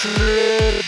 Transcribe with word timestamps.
Schmier. 0.00 0.78